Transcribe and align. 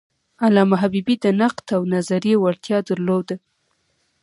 علامه 0.45 0.75
حبیبي 0.83 1.15
د 1.23 1.25
نقد 1.41 1.67
او 1.77 1.81
نظریې 1.93 2.35
وړتیا 2.39 2.77
درلوده. 2.89 3.35